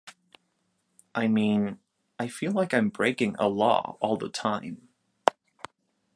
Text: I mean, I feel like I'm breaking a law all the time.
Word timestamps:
I 1.13 1.27
mean, 1.27 1.77
I 2.17 2.27
feel 2.27 2.53
like 2.53 2.73
I'm 2.73 2.89
breaking 2.89 3.35
a 3.37 3.47
law 3.47 3.97
all 4.01 4.17
the 4.17 4.29
time. 4.29 4.89